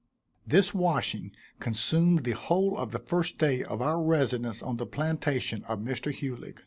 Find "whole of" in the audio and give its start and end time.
2.31-2.91